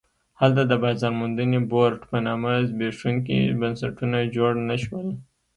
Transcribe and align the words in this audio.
هلته 0.39 0.61
د 0.67 0.73
بازار 0.83 1.13
موندنې 1.19 1.59
بورډ 1.71 1.99
په 2.11 2.17
نامه 2.25 2.51
زبېښونکي 2.69 3.37
بنسټونه 3.61 4.17
جوړ 4.35 4.51
نه 4.69 4.75
شول. 4.83 5.07